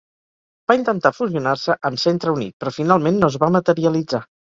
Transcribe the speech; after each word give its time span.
Va 0.69 0.75
intentar 0.77 1.11
fusionar-se 1.17 1.75
amb 1.89 2.01
Centre 2.03 2.33
Unit, 2.37 2.55
però 2.65 2.73
finalment 2.79 3.21
no 3.21 3.29
es 3.33 3.39
va 3.45 3.51
materialitzar. 3.57 4.23